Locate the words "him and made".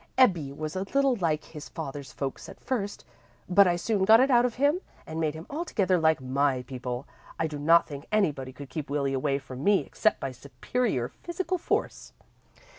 4.55-5.35